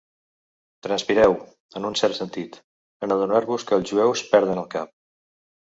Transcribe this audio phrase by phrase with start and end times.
[0.85, 1.35] Transpireu,
[1.79, 2.59] en un cert sentit,
[3.09, 4.95] en adonar-vos que els jueus perden el cap.